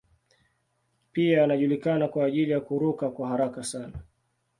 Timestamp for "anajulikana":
1.43-2.07